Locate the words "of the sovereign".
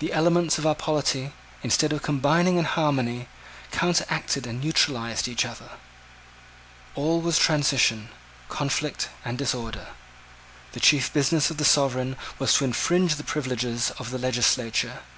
11.50-12.18